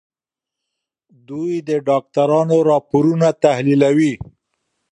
دوی 1.27 1.51
د 1.67 1.69
ډاکټرانو 1.87 2.57
راپورونه 2.69 3.27
تحليلوي. 3.43 4.13